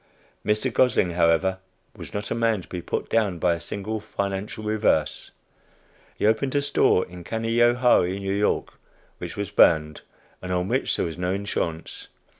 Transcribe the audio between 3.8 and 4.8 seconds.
financial